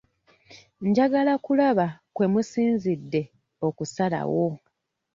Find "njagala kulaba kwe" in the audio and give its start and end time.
0.87-2.25